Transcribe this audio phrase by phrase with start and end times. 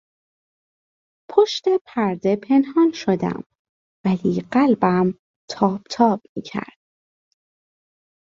[1.29, 3.43] پشت پرده پنهان شدم
[4.05, 5.13] ولی قلبم
[5.49, 6.79] تاپ تاپ میکرد.